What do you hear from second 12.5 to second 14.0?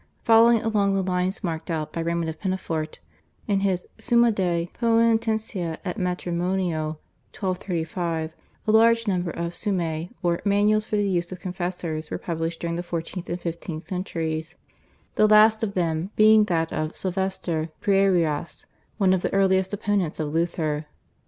during the fourteenth and fifteenth